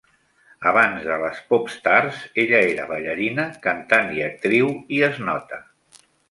[0.69, 5.63] Abans de les Popstars, ella era ballarina, cantant i actriu, i es nota.